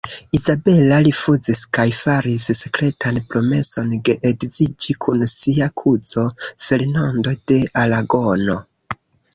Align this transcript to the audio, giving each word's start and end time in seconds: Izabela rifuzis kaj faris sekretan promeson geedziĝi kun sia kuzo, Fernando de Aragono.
Izabela 0.37 0.95
rifuzis 1.07 1.59
kaj 1.77 1.85
faris 1.97 2.47
sekretan 2.61 3.19
promeson 3.35 3.93
geedziĝi 4.11 4.97
kun 5.07 5.29
sia 5.35 5.69
kuzo, 5.85 6.27
Fernando 6.71 7.37
de 7.53 7.65
Aragono. 7.85 8.63